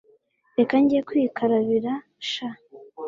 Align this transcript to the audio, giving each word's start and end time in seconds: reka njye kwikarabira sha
reka 0.57 0.75
njye 0.83 0.99
kwikarabira 1.07 1.93
sha 2.31 2.49